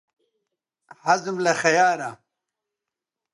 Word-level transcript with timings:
حەزم 1.03 1.35
لە 1.45 1.53
خەیارە. 1.61 2.11